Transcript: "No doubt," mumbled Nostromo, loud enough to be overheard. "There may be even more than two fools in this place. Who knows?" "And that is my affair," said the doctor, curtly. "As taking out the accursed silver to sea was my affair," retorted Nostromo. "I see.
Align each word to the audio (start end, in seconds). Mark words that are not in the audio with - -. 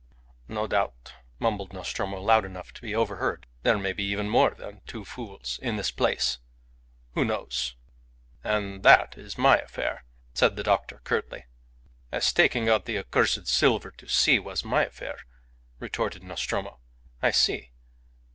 "No 0.47 0.65
doubt," 0.65 1.13
mumbled 1.37 1.73
Nostromo, 1.73 2.19
loud 2.19 2.43
enough 2.43 2.71
to 2.73 2.81
be 2.81 2.95
overheard. 2.95 3.45
"There 3.61 3.77
may 3.77 3.93
be 3.93 4.03
even 4.05 4.27
more 4.29 4.49
than 4.49 4.81
two 4.87 5.05
fools 5.05 5.59
in 5.61 5.75
this 5.75 5.91
place. 5.91 6.39
Who 7.13 7.23
knows?" 7.23 7.75
"And 8.43 8.81
that 8.81 9.15
is 9.15 9.37
my 9.37 9.57
affair," 9.59 10.03
said 10.33 10.55
the 10.55 10.63
doctor, 10.63 11.01
curtly. 11.03 11.45
"As 12.11 12.33
taking 12.33 12.67
out 12.67 12.85
the 12.85 12.97
accursed 12.97 13.45
silver 13.45 13.91
to 13.91 14.07
sea 14.09 14.39
was 14.39 14.65
my 14.65 14.85
affair," 14.87 15.17
retorted 15.77 16.23
Nostromo. 16.23 16.79
"I 17.21 17.29
see. 17.29 17.69